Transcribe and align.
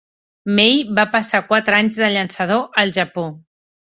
May 0.59 0.79
va 0.99 1.03
passar 1.15 1.41
quatre 1.51 1.77
anys 1.81 1.99
de 2.03 2.09
llançador 2.15 2.65
al 2.85 2.95
Japó. 2.99 3.29